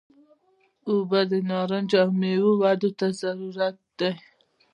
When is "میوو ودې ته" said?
2.19-3.07